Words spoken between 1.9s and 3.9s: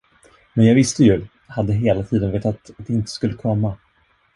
tiden vetat att det inte skulle komma!